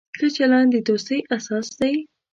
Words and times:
ښه 0.17 0.27
چلند 0.37 0.69
د 0.73 0.75
دوستۍ 0.87 1.19
اساس 1.35 1.67
دی. 1.79 1.93